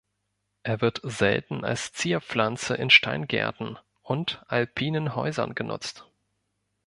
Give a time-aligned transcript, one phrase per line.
[0.63, 6.07] Er wird selten als Zierpflanze in Steingärten und alpinen Häusern genutzt.